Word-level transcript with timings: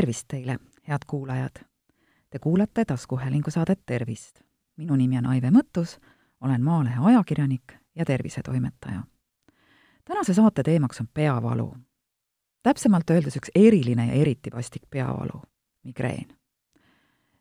tervist 0.00 0.28
teile, 0.28 0.58
head 0.88 0.98
kuulajad! 1.06 1.50
Te 2.30 2.38
kuulate 2.38 2.84
taskuhäälingu 2.84 3.50
saadet 3.50 3.80
Tervist. 3.86 4.40
minu 4.76 4.96
nimi 4.96 5.18
on 5.18 5.26
Aive 5.26 5.50
Mõttus, 5.50 5.98
olen 6.40 6.62
Maalehe 6.64 6.96
ajakirjanik 7.00 7.72
ja 7.94 8.04
tervisetoimetaja. 8.04 9.02
tänase 10.04 10.34
saate 10.34 10.62
teemaks 10.62 11.00
on 11.00 11.08
peavalu. 11.14 11.76
täpsemalt 12.62 13.10
öeldes 13.10 13.36
üks 13.36 13.50
eriline 13.54 14.06
ja 14.06 14.12
eriti 14.12 14.50
vastik 14.54 14.82
peavalu, 14.90 15.42
migreen. 15.84 16.28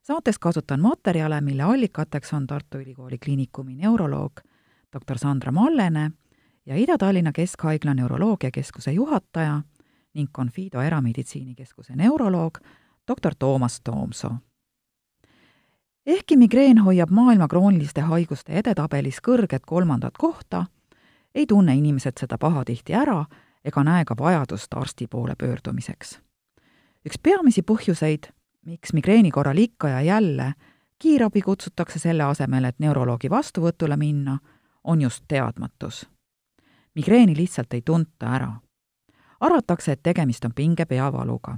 saates 0.02 0.40
kasutan 0.40 0.82
materjale, 0.82 1.42
mille 1.42 1.64
allikateks 1.64 2.34
on 2.34 2.48
Tartu 2.48 2.78
Ülikooli 2.78 3.18
Kliinikumi 3.18 3.76
neuroloog 3.76 4.40
doktor 4.94 5.18
Sandra 5.18 5.52
Mallene 5.52 6.12
ja 6.66 6.76
Ida-Tallinna 6.76 7.32
Keskhaigla 7.32 7.94
Neuroloogiakeskuse 7.94 8.92
juhataja 8.92 9.62
ning 10.14 10.30
Confido 10.34 10.82
Erameditsiinikeskuse 10.82 11.96
neuroloog 11.96 12.58
doktor 13.08 13.36
Toomas 13.40 13.82
Toomsoo. 13.84 14.36
ehkki 16.06 16.38
migreen 16.38 16.78
hoiab 16.78 17.10
maailma 17.10 17.48
krooniliste 17.48 18.02
haiguste 18.02 18.54
edetabelis 18.54 19.20
kõrget 19.28 19.66
kolmandat 19.66 20.18
kohta, 20.18 20.66
ei 21.36 21.46
tunne 21.46 21.76
inimesed 21.76 22.18
seda 22.20 22.38
pahatihti 22.38 22.94
ära 22.94 23.26
ega 23.66 23.84
näe 23.84 24.06
ka 24.06 24.16
vajadust 24.20 24.74
arsti 24.74 25.08
poole 25.08 25.36
pöördumiseks. 25.36 26.20
üks 27.06 27.20
peamisi 27.24 27.62
põhjuseid, 27.62 28.32
miks 28.66 28.94
migreeni 28.94 29.32
korral 29.32 29.58
ikka 29.58 29.90
ja 29.90 30.02
jälle 30.02 30.54
kiirabi 31.00 31.42
kutsutakse 31.42 32.00
selle 32.00 32.24
asemel, 32.24 32.64
et 32.64 32.80
neuroloogi 32.80 33.30
vastuvõtule 33.30 33.98
minna, 33.98 34.40
on 34.84 35.02
just 35.02 35.24
teadmatus. 35.28 36.10
migreeni 36.96 37.36
lihtsalt 37.36 37.74
ei 37.74 37.82
tunta 37.82 38.36
ära 38.36 38.52
arvatakse, 39.40 39.92
et 39.92 40.04
tegemist 40.04 40.46
on 40.46 40.52
pingepeavaluga. 40.56 41.58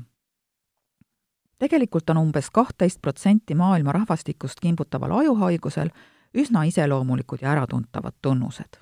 tegelikult 1.60 2.10
on 2.10 2.18
umbes 2.18 2.50
kahtteist 2.50 3.02
protsenti 3.02 3.56
maailma 3.56 3.92
rahvastikust 3.92 4.60
kimbutaval 4.62 5.12
ajuhaigusel 5.12 5.90
üsna 6.34 6.64
iseloomulikud 6.64 7.38
ja 7.42 7.52
äratuntavad 7.52 8.14
tunnused. 8.22 8.78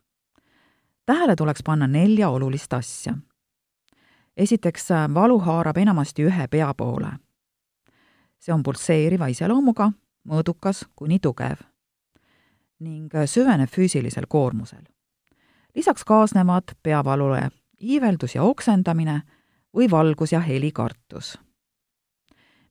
tähele 1.05 1.36
tuleks 1.36 1.64
panna 1.66 1.88
nelja 1.88 2.30
olulist 2.30 2.73
asja. 2.73 3.14
esiteks, 4.38 4.88
valu 5.14 5.39
haarab 5.39 5.77
enamasti 5.77 6.23
ühe 6.23 6.47
pea 6.47 6.73
poole. 6.73 7.11
see 8.39 8.53
on 8.53 8.64
pulseeriva 8.64 9.27
iseloomuga, 9.27 9.92
mõõdukas 10.27 10.86
kuni 10.95 11.20
tugev 11.20 11.58
ning 12.80 13.11
süveneb 13.25 13.70
füüsilisel 13.70 14.23
koormusel. 14.27 14.83
lisaks 15.75 16.03
kaasnevad 16.03 16.64
peavalule 16.83 17.50
iiveldus 17.81 18.35
ja 18.35 18.44
oksendamine 18.44 19.22
või 19.77 19.91
valgus- 19.91 20.31
ja 20.31 20.39
helikartus. 20.39 21.39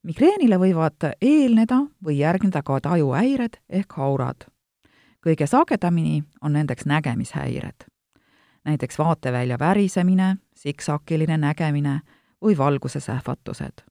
migreenile 0.03 0.57
võivad 0.57 1.15
eelneda 1.23 1.77
või 2.05 2.19
järgneda 2.19 2.63
ka 2.63 2.81
tajuhäired 2.81 3.61
ehk 3.69 3.93
haurad. 3.93 4.47
kõige 5.27 5.47
sagedamini 5.47 6.25
on 6.41 6.53
nendeks 6.53 6.87
nägemishäired. 6.87 7.85
näiteks 8.65 8.99
vaatevälja 8.99 9.59
värisemine, 9.59 10.37
siksakiline 10.55 11.37
nägemine 11.37 12.01
või 12.45 12.59
valguse 12.59 13.01
sähvatused. 13.01 13.83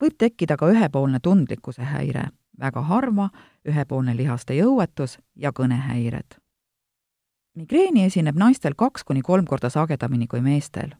võib 0.00 0.14
tekkida 0.18 0.56
ka 0.56 0.66
ühepoolne 0.66 1.18
tundlikkuse 1.22 1.82
häire, 1.82 2.28
väga 2.60 2.82
harva 2.82 3.30
ühepoolne 3.68 4.16
lihaste 4.16 4.54
jõuetus 4.54 5.18
ja 5.36 5.52
kõnehäired 5.52 6.45
migreeni 7.56 8.04
esineb 8.04 8.36
naistel 8.36 8.74
kaks 8.76 9.04
kuni 9.04 9.22
kolm 9.22 9.44
korda 9.44 9.70
sagedamini 9.70 10.26
kui 10.26 10.40
meestel. 10.40 10.90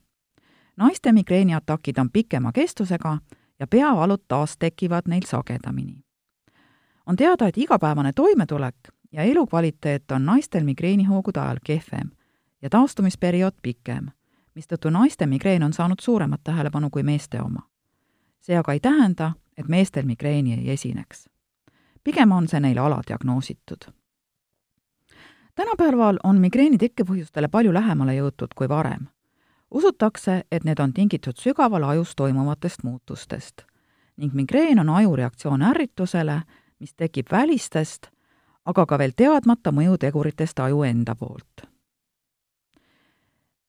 naiste 0.77 1.13
migreeniatakid 1.13 1.99
on 1.99 2.11
pikema 2.11 2.53
kestusega 2.53 3.19
ja 3.61 3.67
peavalud 3.67 4.23
taas 4.29 4.57
tekivad 4.59 5.03
neil 5.09 5.23
sagedamini. 5.27 6.05
on 7.07 7.17
teada, 7.17 7.47
et 7.47 7.59
igapäevane 7.59 8.13
toimetulek 8.13 8.77
ja 9.13 9.23
elukvaliteet 9.23 10.11
on 10.11 10.27
naistel 10.27 10.65
migreenihoogude 10.65 11.41
ajal 11.41 11.59
kehvem 11.65 12.11
ja 12.63 12.71
taastumisperiood 12.71 13.55
pikem, 13.63 14.07
mistõttu 14.55 14.91
naiste 14.91 15.27
migreen 15.27 15.63
on 15.63 15.73
saanud 15.73 16.01
suuremat 16.01 16.41
tähelepanu 16.45 16.91
kui 16.91 17.03
meeste 17.03 17.41
oma. 17.41 17.63
see 18.41 18.57
aga 18.57 18.73
ei 18.73 18.81
tähenda, 18.81 19.33
et 19.57 19.69
meestel 19.69 20.05
migreeni 20.07 20.55
ei 20.55 20.71
esineks. 20.71 21.29
pigem 22.05 22.33
on 22.33 22.49
see 22.49 22.61
neil 22.61 22.79
aladiagnoositud 22.79 23.93
tänapäeval 25.57 26.19
on 26.25 26.41
migreeni 26.41 26.79
tekkepõhjustele 26.79 27.49
palju 27.49 27.73
lähemale 27.75 28.15
jõutud 28.15 28.55
kui 28.55 28.69
varem. 28.69 29.07
usutakse, 29.71 30.43
et 30.53 30.65
need 30.65 30.79
on 30.79 30.93
tingitud 30.93 31.35
sügaval 31.37 31.83
ajus 31.83 32.17
toimuvatest 32.17 32.83
muutustest 32.83 33.63
ning 34.17 34.35
migreen 34.35 34.79
on 34.79 34.89
aju 34.89 35.17
reaktsioon 35.17 35.63
ärritusele, 35.63 36.43
mis 36.79 36.95
tekib 36.95 37.27
välistest, 37.33 38.07
aga 38.65 38.87
ka 38.87 38.99
veel 38.99 39.13
teadmata 39.17 39.73
mõjuteguritest 39.73 40.61
aju 40.61 40.83
enda 40.83 41.15
poolt. 41.15 41.67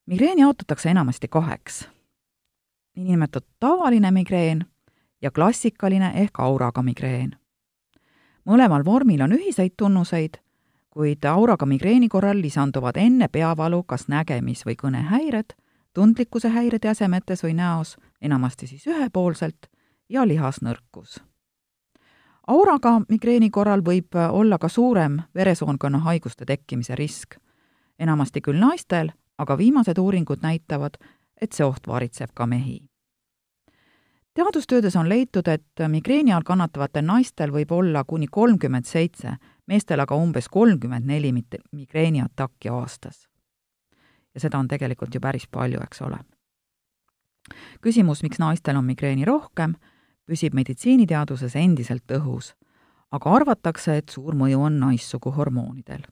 migreen 0.06 0.40
jaotatakse 0.40 0.90
enamasti 0.90 1.28
kaheks. 1.28 1.90
niinimetatud 2.96 3.50
tavaline 3.60 4.12
migreen 4.12 4.66
ja 5.22 5.32
klassikaline 5.32 6.12
ehk 6.16 6.40
auraga 6.40 6.82
migreen. 6.82 7.36
mõlemal 8.46 8.86
vormil 8.86 9.22
on 9.22 9.32
ühiseid 9.32 9.74
tunnuseid 9.78 10.47
kuid 10.98 11.26
auraga 11.30 11.66
migreeni 11.70 12.08
korral 12.10 12.40
lisanduvad 12.42 12.98
enne 12.98 13.28
peavalu 13.28 13.84
kas 13.84 14.08
nägemis- 14.10 14.64
või 14.66 14.74
kõnehäired, 14.82 15.54
tundlikkuse 15.94 16.50
häired 16.50 16.86
jäsemetes 16.86 17.44
või 17.44 17.54
näos, 17.54 17.98
enamasti 18.22 18.68
siis 18.68 18.88
ühepoolselt, 18.88 19.70
ja 20.10 20.26
lihasnõrkus. 20.28 21.22
auraga 22.48 23.02
migreeni 23.10 23.50
korral 23.50 23.82
võib 23.82 24.16
olla 24.32 24.58
ka 24.58 24.70
suurem 24.70 25.22
veresoonkonna 25.36 25.98
haiguste 25.98 26.46
tekkimise 26.46 26.96
risk. 26.96 27.36
enamasti 28.00 28.42
küll 28.42 28.60
naistel, 28.60 29.12
aga 29.38 29.58
viimased 29.58 29.98
uuringud 29.98 30.42
näitavad, 30.42 30.98
et 31.42 31.54
see 31.54 31.66
oht 31.66 31.88
varitseb 31.88 32.30
ka 32.34 32.46
mehi. 32.46 32.90
teadustöödes 34.34 34.96
on 34.96 35.10
leitud, 35.10 35.48
et 35.48 35.88
migreeni 35.88 36.34
all 36.34 36.44
kannatavatel 36.44 37.06
naistel 37.06 37.52
võib 37.52 37.72
olla 37.72 38.04
kuni 38.04 38.28
kolmkümmend 38.28 38.86
seitse 38.86 39.38
meestel 39.68 40.00
aga 40.00 40.16
umbes 40.16 40.48
kolmkümmend 40.50 41.06
neli 41.06 41.34
migreeniatakki 41.72 42.70
aastas. 42.70 43.28
ja 44.34 44.40
seda 44.40 44.60
on 44.60 44.68
tegelikult 44.68 45.16
ju 45.16 45.22
päris 45.22 45.48
palju, 45.48 45.80
eks 45.84 46.02
ole. 46.02 46.18
küsimus, 47.82 48.24
miks 48.24 48.40
naistel 48.40 48.78
on 48.78 48.86
migreeni 48.86 49.26
rohkem, 49.26 49.76
püsib 50.26 50.54
meditsiiniteaduses 50.54 51.56
endiselt 51.56 52.12
õhus, 52.12 52.54
aga 53.12 53.34
arvatakse, 53.36 53.98
et 53.98 54.10
suur 54.10 54.36
mõju 54.36 54.62
on 54.62 54.80
naissugu 54.80 55.32
hormoonidel. 55.32 56.04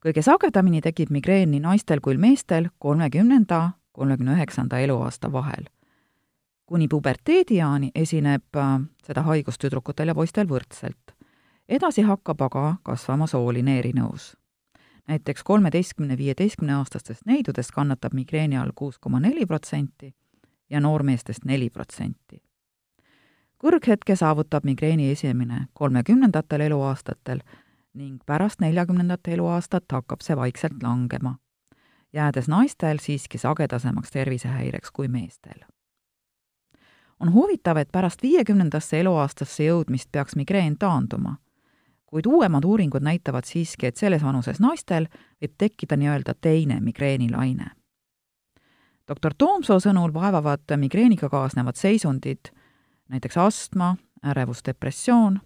kõige 0.00 0.22
sagedamini 0.22 0.80
tekib 0.80 1.10
migreen 1.10 1.50
nii 1.50 1.60
naistel 1.60 2.00
kui 2.00 2.16
meestel 2.16 2.70
kolmekümnenda, 2.78 3.70
kolmekümne 3.92 4.34
üheksanda 4.34 4.78
eluaasta 4.78 5.32
vahel 5.32 5.68
kuni 6.70 6.86
puberteediaani 6.88 7.90
esineb 7.94 8.56
äh, 8.56 8.76
seda 9.02 9.24
haigust 9.26 9.58
tüdrukutel 9.58 10.12
ja 10.12 10.14
poistel 10.14 10.46
võrdselt 10.46 11.19
edasi 11.70 12.02
hakkab 12.02 12.40
aga 12.40 12.76
kasvama 12.82 13.26
sooline 13.26 13.78
erinevus. 13.78 14.36
näiteks 15.08 15.42
kolmeteistkümne, 15.42 16.18
viieteistkümne 16.18 16.74
aastastest 16.74 17.22
neidudest 17.26 17.70
kannatab 17.70 18.12
migreeni 18.14 18.58
all 18.58 18.70
kuus 18.74 18.98
koma 18.98 19.20
neli 19.20 19.46
protsenti 19.46 20.14
ja 20.70 20.80
noormeestest 20.80 21.44
neli 21.44 21.70
protsenti. 21.70 22.42
kõrghetke 23.64 24.16
saavutab 24.16 24.64
migreeni 24.64 25.10
esimene 25.10 25.66
kolmekümnendatel 25.72 26.60
eluaastatel 26.60 27.40
ning 27.94 28.22
pärast 28.26 28.60
neljakümnendat 28.60 29.28
eluaastat 29.28 29.84
hakkab 29.92 30.20
see 30.20 30.36
vaikselt 30.36 30.82
langema, 30.82 31.34
jäädes 32.12 32.48
naistel 32.48 32.98
siiski 32.98 33.38
sagedasemaks 33.38 34.10
tervisehäireks 34.10 34.90
kui 34.90 35.08
meestel 35.08 35.60
on 37.20 37.32
huvitav, 37.32 37.76
et 37.76 37.88
pärast 37.92 38.22
viiekümnendasse 38.22 39.00
eluaastasse 39.00 39.64
jõudmist 39.64 40.08
peaks 40.12 40.36
migreen 40.36 40.78
taanduma 40.78 41.36
kuid 42.10 42.26
uuemad 42.26 42.64
uuringud 42.64 43.02
näitavad 43.02 43.44
siiski, 43.44 43.86
et 43.86 43.96
selles 43.96 44.22
vanuses 44.22 44.60
naistel 44.60 45.06
võib 45.40 45.54
tekkida 45.58 45.96
nii-öelda 45.96 46.34
teine 46.40 46.80
migreenilaine. 46.80 47.70
doktor 49.08 49.34
Toomsoo 49.38 49.80
sõnul 49.80 50.14
vaevavad 50.14 50.76
migreeniga 50.76 51.28
kaasnevad 51.28 51.76
seisundid, 51.76 52.50
näiteks 53.08 53.36
astma, 53.36 53.96
ärevusdepressioon, 54.26 55.40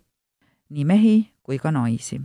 nii 0.69 0.84
mehi 0.84 1.34
kui 1.43 1.58
ka 1.58 1.70
naisi. 1.70 2.20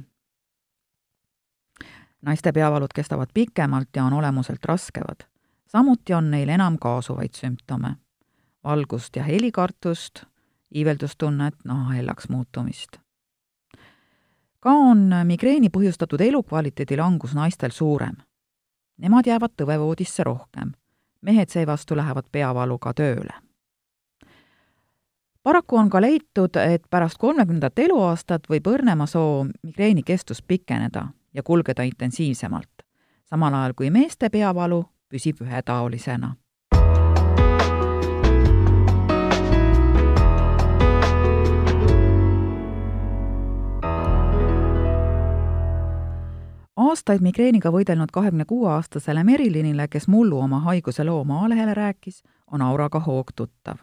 naiste 2.21 2.51
peavalud 2.51 2.94
kestavad 2.95 3.27
pikemalt 3.33 3.89
ja 3.95 4.03
on 4.03 4.13
olemuselt 4.13 4.65
raskevad. 4.65 5.27
samuti 5.68 6.13
on 6.13 6.31
neil 6.31 6.50
enam 6.50 6.77
kaasuvaid 6.80 7.33
sümptome, 7.33 7.95
valgust 8.63 9.15
ja 9.15 9.24
helikartust, 9.24 10.24
iiveldustunnet, 10.75 11.56
naha 11.63 11.94
hellaks 11.94 12.30
muutumist 12.30 13.08
ka 14.59 14.71
on 14.71 15.09
migreeni 15.23 15.69
põhjustatud 15.69 16.21
elukvaliteedi 16.21 16.97
langus 16.97 17.33
naistel 17.33 17.71
suurem. 17.71 18.15
Nemad 18.97 19.27
jäävad 19.27 19.56
tõvevoodisse 19.57 20.23
rohkem. 20.23 20.71
mehed 21.21 21.50
seevastu 21.50 21.95
lähevad 21.95 22.25
peavaluga 22.31 22.94
tööle. 22.94 23.33
paraku 25.44 25.75
on 25.77 25.89
ka 25.89 26.01
leitud, 26.01 26.56
et 26.56 26.83
pärast 26.89 27.17
kolmekümnendat 27.17 27.79
eluaastat 27.79 28.47
võib 28.50 28.67
õrnemasoo 28.67 29.47
migreeni 29.63 30.03
kestus 30.03 30.41
pikeneda 30.41 31.07
ja 31.33 31.44
kulgeda 31.44 31.83
intensiivsemalt, 31.83 32.83
samal 33.25 33.53
ajal 33.53 33.73
kui 33.73 33.89
meeste 33.89 34.29
peavalu 34.29 34.85
püsib 35.09 35.41
ühetaolisena 35.41 36.35
aastaid 46.87 47.23
migreeniga 47.23 47.71
võidelnud 47.73 48.11
kahekümne 48.13 48.45
kuue 48.47 48.69
aastasele 48.71 49.23
Merilinile, 49.23 49.87
kes 49.91 50.07
mullu 50.07 50.39
oma 50.39 50.61
haiguse 50.67 51.03
loo 51.03 51.23
Maalehele 51.27 51.73
rääkis, 51.73 52.21
on 52.51 52.61
auraga 52.61 52.99
hoog 52.99 53.31
tuttav. 53.35 53.77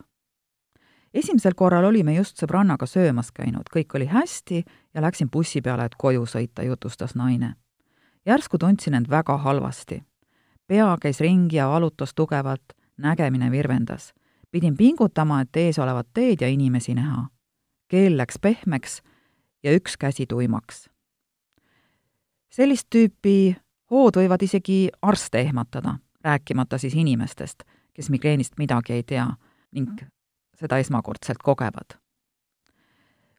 esimesel 1.14 1.54
korral 1.56 1.84
olime 1.84 2.14
just 2.14 2.36
sõbrannaga 2.42 2.86
söömas 2.86 3.32
käinud, 3.32 3.68
kõik 3.76 3.94
oli 3.94 4.06
hästi 4.06 4.64
ja 4.94 5.02
läksin 5.02 5.30
bussi 5.30 5.62
peale, 5.62 5.84
et 5.84 5.94
koju 5.98 6.26
sõita, 6.26 6.62
jutustas 6.62 7.14
naine. 7.14 7.54
järsku 8.26 8.58
tundsin 8.58 8.94
end 8.94 9.10
väga 9.10 9.36
halvasti. 9.36 10.02
pea 10.66 10.96
käis 11.00 11.20
ringi 11.20 11.56
ja 11.56 11.68
valutas 11.68 12.14
tugevalt, 12.14 12.72
nägemine 12.96 13.50
virvendas. 13.50 14.14
pidin 14.50 14.76
pingutama, 14.76 15.40
et 15.40 15.56
ees 15.56 15.78
olevat 15.78 16.06
teed 16.14 16.40
ja 16.40 16.48
inimesi 16.48 16.94
näha. 16.94 17.28
keel 17.88 18.16
läks 18.16 18.38
pehmeks 18.38 19.02
ja 19.62 19.72
üks 19.72 19.96
käsi 19.98 20.26
tuimaks 20.26 20.95
sellist 22.56 22.88
tüüpi 22.94 23.56
hood 23.90 24.16
võivad 24.16 24.42
isegi 24.42 24.86
arste 25.02 25.42
ehmatada, 25.44 25.98
rääkimata 26.24 26.78
siis 26.78 26.94
inimestest, 26.96 27.62
kes 27.94 28.10
migreenist 28.10 28.56
midagi 28.58 28.96
ei 28.96 29.02
tea 29.02 29.26
ning 29.76 30.00
seda 30.56 30.78
esmakordselt 30.80 31.42
kogevad. 31.44 31.98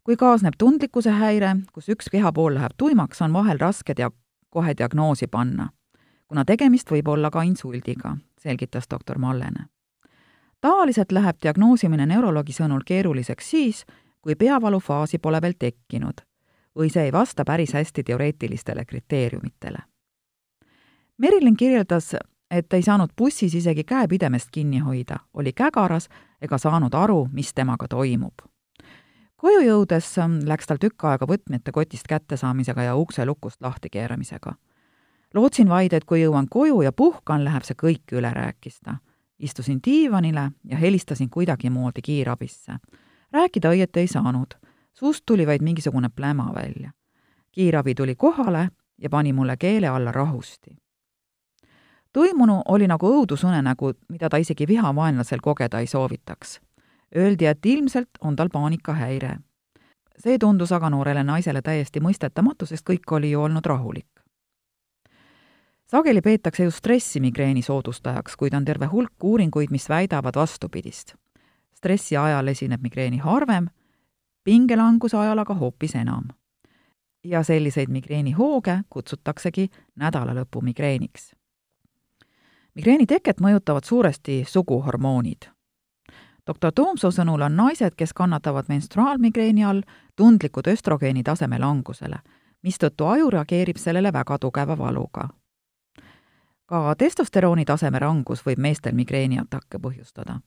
kui 0.03 0.15
kaasneb 0.15 0.53
tundlikkuse 0.57 1.11
häire, 1.11 1.55
kus 1.73 1.89
üks 1.89 2.07
kehapool 2.11 2.53
läheb 2.55 2.77
tuimaks, 2.77 3.21
on 3.21 3.33
vahel 3.33 3.59
raske 3.59 3.93
dia-, 3.97 4.11
kohe 4.49 4.73
diagnoosi 4.77 5.27
panna, 5.27 5.69
kuna 6.27 6.45
tegemist 6.45 6.91
võib 6.91 7.09
olla 7.11 7.31
ka 7.31 7.41
insuldiga, 7.41 8.17
selgitas 8.39 8.87
doktor 8.89 9.17
Mallene. 9.17 9.65
tavaliselt 10.61 11.11
läheb 11.11 11.41
diagnoosimine 11.43 12.05
neuroloogi 12.05 12.53
sõnul 12.53 12.85
keeruliseks 12.85 13.49
siis, 13.49 13.85
kui 14.21 14.35
peavalufaasi 14.35 15.19
pole 15.19 15.41
veel 15.41 15.57
tekkinud 15.59 16.27
või 16.77 16.89
see 16.93 17.03
ei 17.09 17.11
vasta 17.11 17.45
päris 17.45 17.73
hästi 17.73 18.03
teoreetilistele 18.03 18.85
kriteeriumitele. 18.85 19.77
Merilin 21.17 21.57
kirjeldas, 21.57 22.15
et 22.51 22.73
ei 22.73 22.81
saanud 22.81 23.09
bussis 23.17 23.55
isegi 23.55 23.83
käepidemest 23.83 24.47
kinni 24.51 24.79
hoida, 24.79 25.19
oli 25.33 25.53
kägaras 25.53 26.09
ega 26.41 26.57
saanud 26.57 26.93
aru, 26.93 27.27
mis 27.31 27.53
temaga 27.53 27.87
toimub. 27.87 28.33
koju 29.37 29.59
jõudes 29.61 30.15
läks 30.45 30.67
tal 30.67 30.77
tükk 30.77 31.03
aega 31.05 31.25
võtmete 31.25 31.71
kotist 31.71 32.07
kättesaamisega 32.07 32.83
ja 32.83 32.95
ukse 32.95 33.25
lukust 33.25 33.61
lahti 33.61 33.89
keeramisega. 33.89 34.53
lootsin 35.33 35.69
vaid, 35.69 35.93
et 35.93 36.05
kui 36.05 36.21
jõuan 36.21 36.47
koju 36.49 36.81
ja 36.81 36.91
puhkan, 36.91 37.43
läheb 37.43 37.63
see 37.63 37.75
kõik 37.75 38.11
üle, 38.11 38.33
rääkis 38.33 38.79
ta. 38.79 38.97
istusin 39.39 39.79
diivanile 39.85 40.51
ja 40.63 40.77
helistasin 40.77 41.29
kuidagimoodi 41.29 42.01
kiirabisse. 42.01 42.73
rääkida 43.33 43.69
õieti 43.69 43.99
ei 43.99 44.07
saanud 44.07 44.66
suust 44.99 45.23
tuli 45.25 45.47
vaid 45.47 45.61
mingisugune 45.61 46.09
pläma 46.09 46.51
välja. 46.55 46.91
kiirabi 47.51 47.95
tuli 47.95 48.15
kohale 48.15 48.69
ja 48.97 49.09
pani 49.09 49.33
mulle 49.33 49.57
keele 49.57 49.87
alla 49.87 50.11
rahusti. 50.11 50.77
toimunu 52.13 52.61
oli 52.67 52.87
nagu 52.87 53.07
õudusunenägu, 53.07 53.93
mida 54.09 54.29
ta 54.29 54.37
isegi 54.37 54.67
vihavaenlasel 54.67 55.39
kogeda 55.41 55.79
ei 55.79 55.87
soovitaks. 55.87 56.61
Öeldi, 57.15 57.45
et 57.45 57.65
ilmselt 57.65 58.09
on 58.21 58.35
tal 58.35 58.49
paanikahäire. 58.49 59.37
see 60.19 60.37
tundus 60.37 60.71
aga 60.71 60.89
noorele 60.89 61.23
naisele 61.23 61.61
täiesti 61.61 61.99
mõistetamatu, 61.99 62.65
sest 62.65 62.89
kõik 62.89 63.11
oli 63.11 63.31
ju 63.31 63.41
olnud 63.41 63.65
rahulik. 63.65 64.09
sageli 65.85 66.21
peetakse 66.21 66.63
just 66.63 66.77
stressi 66.77 67.19
migreeni 67.19 67.61
soodustajaks, 67.61 68.35
kuid 68.35 68.53
on 68.53 68.65
terve 68.65 68.85
hulk 68.85 69.23
uuringuid, 69.23 69.71
mis 69.71 69.89
väidavad 69.89 70.35
vastupidist. 70.35 71.15
stressi 71.73 72.17
ajal 72.17 72.47
esineb 72.47 72.81
migreeni 72.81 73.17
harvem 73.17 73.67
pingelanguse 74.47 75.17
ajal 75.17 75.37
aga 75.37 75.53
hoopis 75.53 75.95
enam. 75.95 76.23
ja 77.23 77.43
selliseid 77.43 77.89
migreenihooge 77.89 78.79
kutsutaksegi 78.89 79.69
nädalalõpu 79.95 80.61
migreeniks. 80.61 81.35
migreeni 82.75 83.05
teket 83.05 83.41
mõjutavad 83.41 83.83
suuresti 83.83 84.43
suguhormoonid. 84.47 85.49
doktor 86.47 86.71
Toomsoo 86.71 87.11
sõnul 87.11 87.41
on 87.41 87.55
naised, 87.55 87.95
kes 87.97 88.13
kannatavad 88.13 88.65
menstruaalmigreeni 88.67 89.65
all, 89.65 89.81
tundlikud 90.15 90.67
östrogeeni 90.67 91.23
taseme 91.23 91.59
langusele, 91.59 92.19
mistõttu 92.63 93.05
aju 93.05 93.29
reageerib 93.29 93.77
sellele 93.77 94.13
väga 94.13 94.37
tugeva 94.39 94.77
valuga. 94.77 95.29
ka 96.65 96.95
testosterooni 96.95 97.65
taseme 97.65 97.99
rangus 97.99 98.45
võib 98.45 98.59
meestel 98.59 98.95
migreeniatakke 98.95 99.79
põhjustada. 99.79 100.39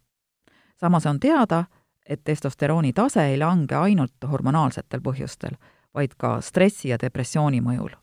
samas 0.76 1.06
on 1.06 1.20
teada, 1.20 1.64
et 2.08 2.20
testosterooni 2.24 2.92
tase 2.92 3.24
ei 3.24 3.38
lange 3.38 3.74
ainult 3.74 4.28
hormonaalsetel 4.30 5.00
põhjustel, 5.00 5.56
vaid 5.94 6.14
ka 6.18 6.40
stressi 6.40 6.88
ja 6.88 6.98
depressiooni 7.00 7.60
mõjul. 7.60 7.94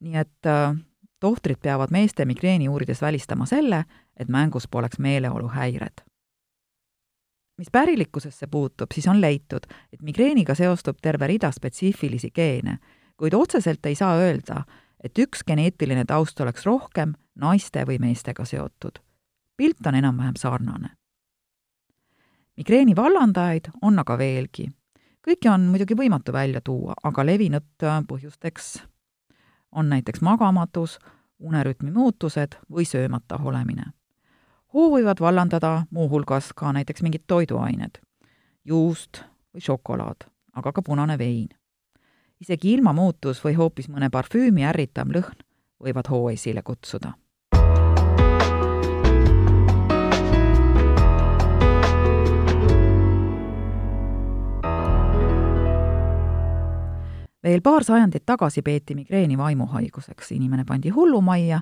nii 0.00 0.16
et 0.20 0.46
äh, 0.46 0.76
tohtrid 1.20 1.56
peavad 1.62 1.90
meeste 1.90 2.24
migreeni 2.24 2.68
uurides 2.68 3.00
välistama 3.02 3.46
selle, 3.46 3.84
et 4.16 4.28
mängus 4.28 4.68
poleks 4.68 4.98
meeleoluhäired. 4.98 6.04
mis 7.58 7.68
pärilikkusesse 7.72 8.46
puutub, 8.46 8.92
siis 8.92 9.08
on 9.08 9.20
leitud, 9.20 9.66
et 9.92 10.02
migreeniga 10.02 10.54
seostub 10.54 10.96
terve 11.02 11.26
rida 11.26 11.50
spetsiifilisi 11.50 12.30
geene, 12.30 12.78
kuid 13.16 13.34
otseselt 13.34 13.86
ei 13.86 13.94
saa 13.94 14.16
öelda, 14.16 14.64
et 15.00 15.18
üks 15.18 15.44
geneetiline 15.46 16.04
taust 16.04 16.40
oleks 16.40 16.66
rohkem 16.66 17.14
naiste 17.34 17.84
või 17.86 17.98
meestega 17.98 18.44
seotud. 18.44 18.98
pilt 19.56 19.86
on 19.86 19.94
enam-vähem 19.94 20.36
sarnane 20.36 20.96
migreeni 22.56 22.96
vallandajaid 22.96 23.70
on 23.82 23.98
aga 23.98 24.18
veelgi. 24.18 24.70
kõiki 25.26 25.50
on 25.50 25.66
muidugi 25.70 25.96
võimatu 25.98 26.32
välja 26.32 26.60
tuua, 26.60 26.94
aga 27.02 27.24
levinud 27.26 27.66
äh, 27.82 28.02
põhjusteks 28.08 28.76
on 29.72 29.88
näiteks 29.88 30.20
magamatus, 30.20 30.98
unerütmi 31.38 31.90
muutused 31.90 32.56
või 32.70 32.84
söömata 32.84 33.38
olemine. 33.42 33.92
hoo 34.74 34.90
võivad 34.90 35.20
vallandada 35.20 35.86
muuhulgas 35.90 36.52
ka 36.52 36.72
näiteks 36.72 37.02
mingid 37.02 37.26
toiduained, 37.26 37.98
juust 38.64 39.22
või 39.54 39.60
šokolaad, 39.60 40.28
aga 40.54 40.72
ka 40.72 40.82
punane 40.82 41.18
vein. 41.18 41.48
isegi 42.40 42.72
ilmamuutus 42.72 43.44
või 43.44 43.54
hoopis 43.54 43.88
mõne 43.88 44.10
parfüümi 44.10 44.64
ärritav 44.64 45.08
lõhn 45.08 45.44
võivad 45.80 46.08
hoo 46.10 46.30
esile 46.30 46.62
kutsuda 46.62 47.12
veel 57.46 57.62
paar 57.62 57.84
sajandit 57.84 58.26
tagasi 58.26 58.62
peeti 58.62 58.94
migreeni 58.94 59.38
vaimuhaiguseks, 59.38 60.32
inimene 60.32 60.64
pandi 60.64 60.90
hullumajja 60.90 61.60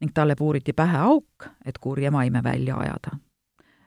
ning 0.00 0.10
talle 0.14 0.34
puuriti 0.34 0.72
pähe 0.72 0.98
auk, 0.98 1.46
et 1.64 1.78
kurje 1.78 2.10
maime 2.10 2.42
välja 2.42 2.76
ajada. 2.76 3.18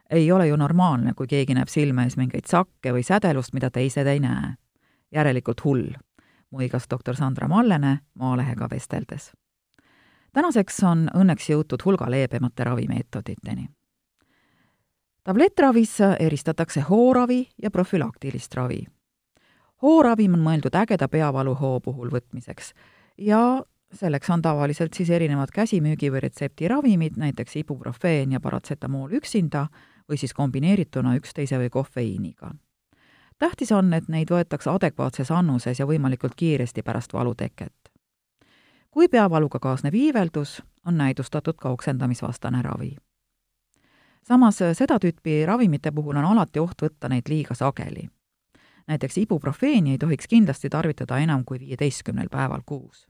ei 0.09 0.31
ole 0.31 0.47
ju 0.47 0.55
normaalne, 0.55 1.13
kui 1.13 1.27
keegi 1.27 1.53
näeb 1.53 1.67
silme 1.67 2.03
ees 2.03 2.17
mingeid 2.17 2.45
sakke 2.47 2.93
või 2.93 3.03
sädelust, 3.03 3.53
mida 3.53 3.69
teised 3.69 4.07
ei 4.07 4.19
näe. 4.19 4.55
järelikult 5.11 5.63
hull, 5.63 5.91
muigas 6.51 6.87
doktor 6.89 7.15
Sandra 7.15 7.47
Mallene 7.47 7.99
Maalehega 8.13 8.67
vesteldes. 8.71 9.31
tänaseks 10.33 10.83
on 10.83 11.09
õnneks 11.15 11.49
jõutud 11.49 11.85
hulga 11.85 12.11
leebemate 12.11 12.63
ravimeetoditeni 12.63 13.67
tablettravis 15.23 15.97
eristatakse 16.19 16.81
hooravi 16.81 17.47
ja 17.61 17.71
profülaktilist 17.71 18.53
ravi 18.53 18.85
hooravim 19.81 20.33
on 20.33 20.43
mõeldud 20.45 20.75
ägeda 20.75 21.07
peavaluhoo 21.07 21.79
puhul 21.79 22.11
võtmiseks 22.13 22.73
ja 23.17 23.63
selleks 23.93 24.29
on 24.29 24.41
tavaliselt 24.41 24.93
siis 24.93 25.09
erinevad 25.09 25.51
käsimüügi 25.53 26.11
või 26.11 26.23
retseptiravimid, 26.25 27.17
näiteks 27.17 27.55
ibuprofeen 27.55 28.31
ja 28.31 28.39
paratsetamool 28.39 29.11
üksinda 29.19 29.67
või 30.09 30.17
siis 30.17 30.33
kombineerituna 30.33 31.15
üksteise 31.15 31.59
või 31.59 31.69
kofeiiniga. 31.69 32.51
tähtis 33.39 33.71
on, 33.71 33.93
et 33.93 34.07
neid 34.07 34.31
võetakse 34.31 34.69
adekvaatses 34.69 35.31
annuses 35.31 35.79
ja 35.79 35.85
võimalikult 35.85 36.35
kiiresti 36.35 36.83
pärast 36.83 37.13
valuteket. 37.13 37.73
kui 38.91 39.07
peavaluga 39.07 39.59
kaasneb 39.59 39.93
iiveldus, 39.93 40.63
on 40.85 40.97
näidustatud 40.97 41.55
ka 41.55 41.69
oksendamisvastane 41.69 42.61
ravi. 42.61 42.95
samas 44.27 44.57
seda 44.73 44.97
tüüpi 44.99 45.45
ravimite 45.45 45.91
puhul 45.91 46.15
on 46.15 46.25
alati 46.25 46.59
oht 46.59 46.81
võtta 46.81 47.09
neid 47.09 47.29
liiga 47.29 47.55
sageli 47.55 48.09
näiteks 48.87 49.17
ibuprofeeni 49.17 49.91
ei 49.91 49.97
tohiks 49.97 50.27
kindlasti 50.27 50.69
tarvitada 50.69 51.17
enam 51.17 51.45
kui 51.45 51.59
viieteistkümnel 51.59 52.27
päeval 52.31 52.61
kuus. 52.65 53.07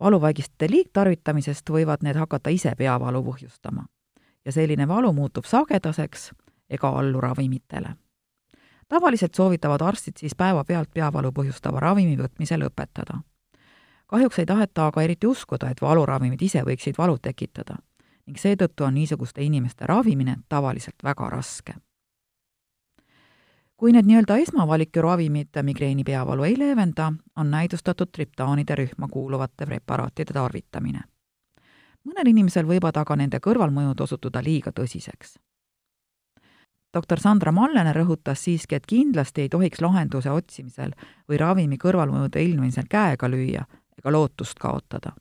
valuvaigiste 0.00 0.70
liigtarvitamisest 0.70 1.70
võivad 1.70 2.02
need 2.02 2.16
hakata 2.16 2.50
ise 2.50 2.72
peavalu 2.78 3.22
põhjustama 3.22 3.86
ja 4.44 4.52
selline 4.52 4.88
valu 4.88 5.12
muutub 5.12 5.44
sagedaseks 5.44 6.32
ega 6.70 6.88
allu 6.88 7.20
ravimitele. 7.20 7.88
tavaliselt 8.88 9.34
soovitavad 9.34 9.80
arstid 9.80 10.16
siis 10.16 10.34
päevapealt 10.34 10.90
peavalu 10.94 11.32
põhjustava 11.32 11.80
ravimi 11.80 12.16
võtmise 12.16 12.56
lõpetada. 12.56 13.20
kahjuks 14.06 14.38
ei 14.38 14.46
taheta 14.46 14.86
aga 14.86 15.02
eriti 15.02 15.26
uskuda, 15.26 15.70
et 15.70 15.82
valuravimid 15.82 16.42
ise 16.42 16.62
võiksid 16.62 16.94
valu 16.98 17.18
tekitada 17.18 17.76
ning 18.28 18.38
seetõttu 18.38 18.84
on 18.84 18.94
niisuguste 18.94 19.42
inimeste 19.42 19.86
ravimine 19.86 20.36
tavaliselt 20.48 21.04
väga 21.04 21.30
raske. 21.30 21.74
Kui 23.78 23.92
need 23.94 24.08
nii-öelda 24.10 24.36
esmavaliku 24.42 25.02
ravimid 25.02 25.54
migreeni 25.62 26.04
peavalu 26.04 26.44
ei 26.44 26.58
leevenda, 26.58 27.12
on 27.36 27.50
näidustatud 27.50 28.10
triptaanide 28.12 28.74
rühma 28.74 29.08
kuuluvate 29.08 29.66
preparaatide 29.66 30.34
tarvitamine. 30.34 31.00
mõnel 32.08 32.30
inimesel 32.30 32.66
võivad 32.66 32.96
aga 32.96 33.16
nende 33.16 33.38
kõrvalmõjud 33.38 34.00
osutuda 34.00 34.42
liiga 34.42 34.72
tõsiseks 34.72 35.38
doktor 36.94 37.20
Sandra 37.20 37.52
Mallene 37.52 37.92
rõhutas 37.92 38.42
siiski, 38.44 38.78
et 38.78 38.86
kindlasti 38.88 39.44
ei 39.44 39.48
tohiks 39.52 39.82
lahenduse 39.84 40.30
otsimisel 40.30 40.94
või 41.28 41.40
ravimi 41.40 41.78
kõrvalmõjude 41.80 42.42
ilmnemisel 42.42 42.88
käega 42.90 43.28
lüüa 43.28 43.64
ega 43.98 44.12
lootust 44.12 44.58
kaotada. 44.58 45.12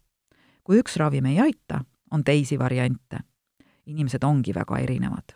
kui 0.64 0.80
üks 0.80 0.98
ravim 1.00 1.26
ei 1.26 1.40
aita, 1.40 1.84
on 2.12 2.24
teisi 2.24 2.60
variante. 2.60 3.20
inimesed 3.86 4.24
ongi 4.24 4.54
väga 4.54 4.78
erinevad. 4.78 5.36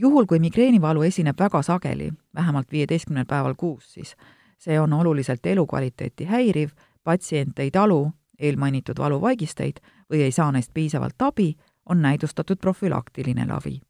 Juhul, 0.00 0.26
kui 0.26 0.38
migreenivalu 0.40 1.02
esineb 1.02 1.38
väga 1.38 1.62
sageli, 1.62 2.10
vähemalt 2.34 2.72
viieteistkümnel 2.72 3.26
päeval 3.28 3.54
kuus, 3.54 3.92
siis 3.92 4.16
see 4.58 4.80
on 4.80 4.92
oluliselt 4.92 5.46
elukvaliteeti 5.46 6.24
häiriv, 6.24 6.70
patsient 7.04 7.58
ei 7.58 7.70
talu 7.70 8.10
eelmainitud 8.38 8.98
valuvaigisteid 8.98 9.84
või 10.12 10.24
ei 10.24 10.32
saa 10.32 10.52
neist 10.52 10.72
piisavalt 10.74 11.22
abi, 11.22 11.52
on 11.86 12.02
näidustatud 12.02 12.56
profülaktiline 12.60 13.44
ravi 13.48 13.80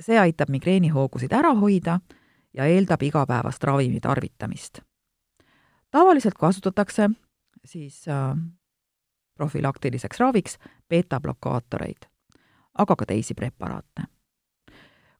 see 0.00 0.18
aitab 0.20 0.50
migreenihoogusid 0.52 1.32
ära 1.32 1.54
hoida 1.56 2.00
ja 2.54 2.66
eeldab 2.66 3.02
igapäevast 3.02 3.64
ravimi 3.64 4.00
tarvitamist. 4.00 4.80
tavaliselt 5.90 6.34
kasutatakse 6.34 7.10
siis 7.64 8.08
äh, 8.08 8.36
profülaktiliseks 9.34 10.20
raviks 10.20 10.58
beeta-blokaatoreid, 10.88 12.08
aga 12.78 12.96
ka 12.96 13.06
teisi 13.06 13.34
preparaate. 13.34 14.02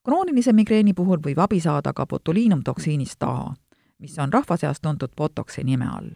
Kroonilise 0.07 0.53
migreeni 0.53 0.95
puhul 0.95 1.19
võib 1.19 1.41
abi 1.43 1.59
saada 1.61 1.91
ka 1.93 2.05
botuliinumtoksiinist 2.07 3.25
A, 3.27 3.55
mis 3.99 4.19
on 4.23 4.33
rahva 4.33 4.57
seas 4.57 4.79
tuntud 4.81 5.11
Botoxi 5.17 5.65
nime 5.65 5.89
all. 5.91 6.13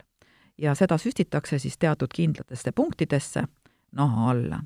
ja 0.58 0.74
seda 0.74 0.98
süstitakse 0.98 1.58
siis 1.58 1.78
teatud 1.78 2.12
kindlatesse 2.14 2.72
punktidesse 2.72 3.42
naha 3.92 4.30
alla. 4.30 4.60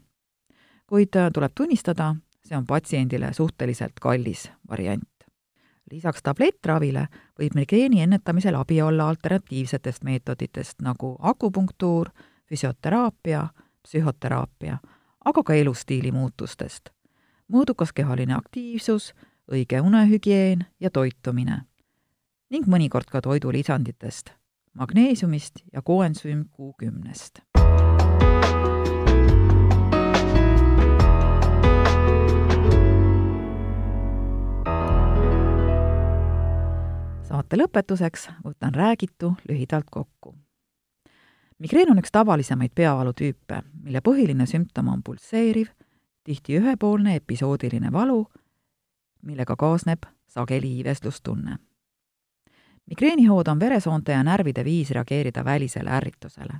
kuid 0.87 1.17
äh, 1.17 1.31
tuleb 1.33 1.53
tunnistada, 1.55 2.17
see 2.45 2.57
on 2.57 2.67
patsiendile 2.67 3.33
suhteliselt 3.33 3.93
kallis 4.01 4.51
variant. 4.69 5.09
lisaks 5.91 6.23
tablettravile 6.23 7.07
võib 7.41 7.55
migreeni 7.55 8.03
ennetamisel 8.03 8.55
abi 8.55 8.83
olla 8.83 9.09
alternatiivsetest 9.09 10.05
meetoditest 10.05 10.83
nagu 10.83 11.17
akupunktuur, 11.21 12.09
füsioteraapia, 12.45 13.49
psühhoteraapia, 13.83 14.79
aga 15.25 15.43
ka 15.43 15.55
elustiili 15.55 16.13
muutustest. 16.13 16.91
Mõõdukas 17.53 17.93
kehaline 17.93 18.35
aktiivsus, 18.35 19.13
õige 19.51 19.81
unehügieen 19.81 20.67
ja 20.81 20.91
toitumine. 20.91 21.63
ning 22.51 22.67
mõnikord 22.67 23.11
ka 23.11 23.21
toidulisanditest, 23.21 24.31
magneesiumist 24.75 25.65
ja 25.73 25.83
koensüüm 25.83 26.45
Q10-st 26.55 27.43
saate 37.35 37.59
lõpetuseks 37.59 38.29
võtan 38.45 38.75
räägitu 38.75 39.33
lühidalt 39.49 39.89
kokku. 39.91 40.35
migreen 41.59 41.91
on 41.91 41.99
üks 41.99 42.13
tavalisemaid 42.13 42.71
peavalutüüpe, 42.75 43.63
mille 43.83 44.01
põhiline 44.01 44.47
sümptom 44.47 44.89
on 44.89 45.03
pulseeriv, 45.03 45.69
tihti 46.25 46.59
ühepoolne 46.59 47.17
episoodiline 47.17 47.93
valu, 47.93 48.27
millega 49.23 49.57
kaasneb 49.57 50.03
sageli 50.27 50.77
iiveslustunne. 50.77 51.59
migreenihood 52.87 53.47
on 53.47 53.61
veresoonte 53.61 54.13
ja 54.13 54.23
närvide 54.23 54.65
viis 54.65 54.91
reageerida 54.91 55.45
välisele 55.45 55.91
ärritusele. 55.91 56.55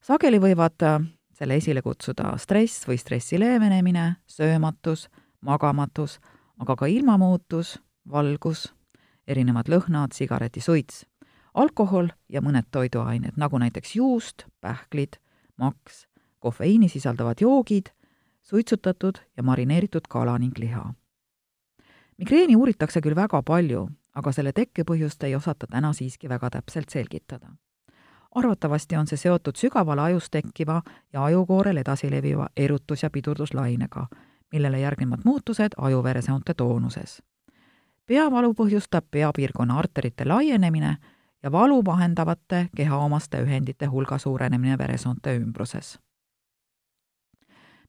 sageli 0.00 0.38
võivad 0.38 1.08
selle 1.32 1.56
esile 1.56 1.82
kutsuda 1.82 2.36
stress 2.38 2.88
või 2.88 2.98
stressi 2.98 3.38
leevenemine, 3.40 4.16
söömatus, 4.26 5.08
magamatus, 5.40 6.20
aga 6.58 6.76
ka 6.76 6.86
ilmamuutus, 6.86 7.78
valgus 8.10 8.72
erinevad 9.26 9.68
lõhnad, 9.68 10.14
sigaretisuits, 10.14 11.04
alkohol 11.54 12.10
ja 12.28 12.42
mõned 12.42 12.68
toiduained, 12.70 13.36
nagu 13.36 13.58
näiteks 13.58 13.96
juust, 13.96 14.46
pähklid, 14.60 15.18
maks, 15.56 16.06
kofeiini 16.38 16.88
sisaldavad 16.88 17.40
joogid, 17.40 17.92
suitsutatud 18.42 19.18
ja 19.36 19.42
marineeritud 19.42 20.08
kala 20.08 20.38
ning 20.38 20.58
liha. 20.58 20.94
migreeni 22.18 22.56
uuritakse 22.56 23.00
küll 23.00 23.16
väga 23.16 23.42
palju, 23.42 23.88
aga 24.14 24.32
selle 24.32 24.52
tekkepõhjust 24.52 25.24
ei 25.24 25.34
osata 25.34 25.66
täna 25.66 25.92
siiski 25.92 26.28
väga 26.28 26.50
täpselt 26.50 26.88
selgitada. 26.88 27.48
arvatavasti 28.34 28.96
on 28.96 29.06
see 29.06 29.16
seotud 29.16 29.56
sügaval 29.56 29.98
ajus 29.98 30.30
tekkiva 30.30 30.82
ja 31.12 31.24
ajukoorel 31.24 31.76
edasi 31.76 32.10
leviva 32.10 32.48
erutus- 32.56 33.02
ja 33.02 33.10
pidurduslainega, 33.10 34.06
millele 34.52 34.80
järgnevad 34.80 35.20
muutused 35.24 35.72
ajuveresoonte 35.76 36.54
toonuses 36.54 37.22
peavalu 38.06 38.52
põhjustab 38.54 39.06
peapiirkonna 39.10 39.78
arterite 39.78 40.24
laienemine 40.28 40.96
ja 41.42 41.52
valu 41.52 41.84
vahendavate 41.84 42.68
kehaomaste 42.76 43.42
ühendite 43.42 43.86
hulga 43.86 44.18
suurenemine 44.18 44.78
veresoonte 44.78 45.36
ümbruses. 45.36 45.98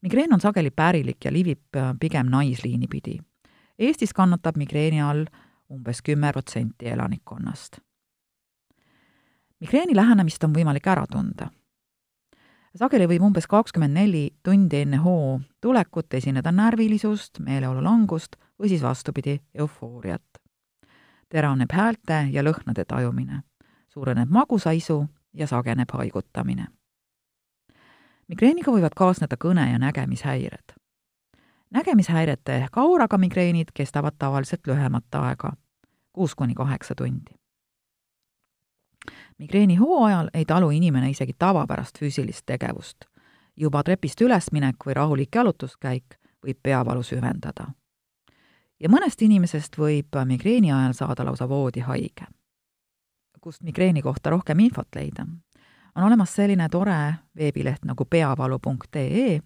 Migreen 0.03 0.33
on 0.33 0.41
sageli 0.43 0.71
pärilik 0.71 1.25
ja 1.25 1.31
livib 1.33 1.75
äh, 1.75 1.93
pigem 1.99 2.29
naisliini 2.29 2.87
pidi. 2.91 3.17
Eestis 3.79 4.13
kannatab 4.13 4.57
migreeni 4.59 5.01
all 5.01 5.25
umbes 5.71 6.01
kümme 6.01 6.31
protsenti 6.31 6.89
elanikkonnast. 6.89 7.79
migreeni 9.59 9.95
lähenemist 9.95 10.43
on 10.43 10.53
võimalik 10.53 10.87
ära 10.87 11.07
tunda 11.07 11.47
sageli 12.77 13.07
võib 13.07 13.27
umbes 13.29 13.47
kakskümmend 13.49 13.93
neli 13.97 14.23
tundi 14.43 14.81
enne 14.81 14.99
hoo 15.03 15.39
tulekut 15.61 16.13
esineda 16.13 16.51
närvilisust, 16.51 17.39
meeleolu 17.39 17.83
langust 17.83 18.37
või 18.59 18.71
siis 18.73 18.81
vastupidi, 18.81 19.39
eufooriat. 19.53 20.21
teravneb 21.29 21.71
häälte 21.71 22.27
ja 22.31 22.43
lõhnade 22.43 22.85
tajumine, 22.85 23.41
suureneb 23.89 24.29
magusaisu 24.29 25.05
ja 25.33 25.47
sageneb 25.47 25.89
haigutamine. 25.89 26.67
Migreeniga 28.33 28.71
võivad 28.71 28.97
kaasneda 28.97 29.37
kõne- 29.37 29.71
ja 29.71 29.79
nägemishäired. 29.79 30.73
nägemishäirete 31.69 32.55
ehk 32.55 32.77
auraga 32.77 33.17
migreenid 33.17 33.71
kestavad 33.73 34.13
tavaliselt 34.19 34.67
lühemat 34.67 35.15
aega, 35.15 35.53
kuus 36.13 36.35
kuni 36.35 36.53
kaheksa 36.53 36.95
tundi 36.95 37.43
migreeni 39.37 39.75
hooajal 39.75 40.29
ei 40.33 40.45
talu 40.45 40.69
inimene 40.69 41.09
isegi 41.09 41.33
tavapärast 41.39 41.99
füüsilist 41.99 42.45
tegevust. 42.45 42.97
juba 43.57 43.83
trepist 43.83 44.21
ülesminek 44.21 44.75
või 44.85 44.93
rahulik 44.93 45.35
jalutuskäik 45.35 46.15
võib 46.45 46.57
peavalu 46.63 47.03
süvendada. 47.03 47.67
ja 48.79 48.89
mõnest 48.89 49.21
inimesest 49.21 49.77
võib 49.77 50.25
migreeni 50.25 50.71
ajal 50.71 50.93
saada 50.93 51.25
lausa 51.25 51.49
voodihaige. 51.49 52.25
kust 53.41 53.63
migreeni 53.63 54.01
kohta 54.01 54.29
rohkem 54.29 54.59
infot 54.59 54.95
leida? 54.95 55.25
On 55.95 56.03
olemas 56.03 56.35
selline 56.35 56.69
tore 56.69 57.13
veebileht 57.37 57.85
nagu 57.85 58.05
peavalu.ee 58.05 59.39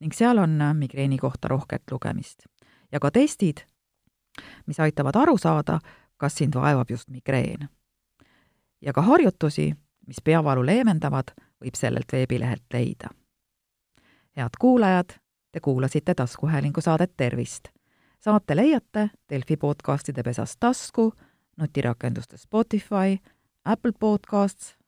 ning 0.00 0.12
seal 0.12 0.38
on 0.38 0.58
migreeni 0.74 1.18
kohta 1.18 1.48
rohket 1.48 1.82
lugemist. 1.90 2.46
ja 2.92 3.00
ka 3.00 3.10
testid, 3.10 3.56
mis 4.66 4.80
aitavad 4.80 5.16
aru 5.16 5.38
saada, 5.38 5.80
kas 6.16 6.34
sind 6.34 6.54
vaevab 6.54 6.90
just 6.90 7.08
migreen 7.08 7.68
ja 8.80 8.92
ka 8.92 9.02
harjutusi, 9.02 9.74
mis 10.06 10.20
peavalu 10.24 10.66
leevendavad, 10.66 11.34
võib 11.60 11.74
sellelt 11.74 12.12
veebilehelt 12.12 12.64
leida. 12.72 13.08
head 14.36 14.54
kuulajad, 14.60 15.18
te 15.52 15.60
kuulasite 15.60 16.14
taskuhäälingu 16.14 16.80
saadet 16.80 17.16
Tervist. 17.16 17.68
saate 18.20 18.56
leiate 18.56 19.10
Delfi 19.30 19.56
podcastide 19.56 20.22
pesast 20.22 20.56
tasku, 20.60 21.12
nutirakenduste 21.56 22.36
Spotify, 22.36 23.18
Apple 23.64 23.92
Podcasts, 24.00 24.77